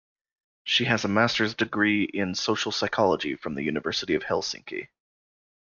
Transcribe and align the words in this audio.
She 0.63 0.85
has 0.85 1.05
a 1.05 1.07
Master's 1.07 1.53
degree 1.53 2.05
in 2.05 2.33
Social 2.33 2.71
psychology 2.71 3.35
from 3.35 3.53
the 3.53 3.61
University 3.61 4.15
of 4.15 4.23
Helsinki. 4.23 4.87